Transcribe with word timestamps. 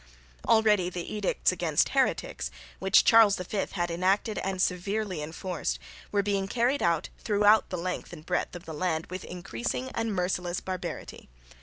Already 0.47 0.89
the 0.89 1.13
edicts 1.13 1.51
against 1.51 1.89
heretics, 1.89 2.49
which 2.79 3.05
Charles 3.05 3.35
V 3.37 3.67
had 3.73 3.91
enacted 3.91 4.39
and 4.39 4.59
severely 4.59 5.21
enforced, 5.21 5.77
were 6.11 6.23
being 6.23 6.47
carried 6.47 6.81
out 6.81 7.09
throughout 7.19 7.69
the 7.69 7.77
length 7.77 8.11
and 8.11 8.25
breadth 8.25 8.55
of 8.55 8.65
the 8.65 8.73
land 8.73 9.05
with 9.11 9.23
increasing 9.23 9.89
and 9.91 10.15
merciless 10.15 10.59
barbarity. 10.59 11.29